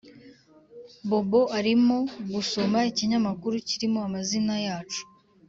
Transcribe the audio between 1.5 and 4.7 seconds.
arimo gusoma ikinyamakuru kirimo amazina